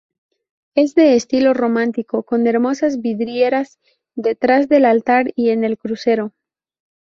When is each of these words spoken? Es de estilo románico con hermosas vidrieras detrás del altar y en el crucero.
Es 0.73 0.95
de 0.95 1.13
estilo 1.15 1.53
románico 1.53 2.23
con 2.23 2.47
hermosas 2.47 3.01
vidrieras 3.01 3.77
detrás 4.15 4.67
del 4.67 4.85
altar 4.85 5.27
y 5.35 5.51
en 5.51 5.63
el 5.63 5.77
crucero. 5.77 6.33